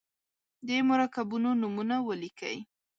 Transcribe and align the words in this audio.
د 0.67 0.69
مرکبونو 0.89 1.49
نومونه 1.61 1.95
ولیکئ. 2.07 2.57